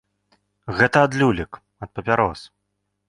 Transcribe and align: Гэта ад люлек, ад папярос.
Гэта 0.79 0.97
ад 1.07 1.17
люлек, 1.19 1.51
ад 1.87 1.93
папярос. 1.99 2.39